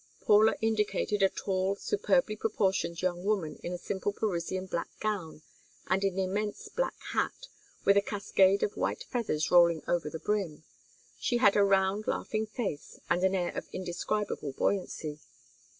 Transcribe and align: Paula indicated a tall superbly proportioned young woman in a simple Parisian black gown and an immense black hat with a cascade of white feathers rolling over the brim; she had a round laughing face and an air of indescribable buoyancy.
Paula 0.25 0.55
indicated 0.61 1.21
a 1.21 1.29
tall 1.29 1.75
superbly 1.75 2.35
proportioned 2.35 3.03
young 3.03 3.23
woman 3.23 3.57
in 3.61 3.71
a 3.71 3.77
simple 3.77 4.11
Parisian 4.13 4.65
black 4.65 4.89
gown 4.99 5.43
and 5.85 6.03
an 6.03 6.17
immense 6.17 6.67
black 6.69 6.95
hat 7.11 7.49
with 7.85 7.95
a 7.97 8.01
cascade 8.01 8.63
of 8.63 8.75
white 8.75 9.03
feathers 9.03 9.51
rolling 9.51 9.83
over 9.87 10.09
the 10.09 10.17
brim; 10.17 10.63
she 11.19 11.37
had 11.37 11.55
a 11.55 11.61
round 11.63 12.07
laughing 12.07 12.47
face 12.47 12.99
and 13.11 13.23
an 13.23 13.35
air 13.35 13.51
of 13.55 13.69
indescribable 13.71 14.53
buoyancy. 14.53 15.19